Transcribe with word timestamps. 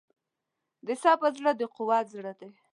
د 0.87 0.87
صبر 1.03 1.31
زړه 1.39 1.51
د 1.59 1.61
قوت 1.75 2.05
زړه 2.15 2.33
دی. 2.39 2.51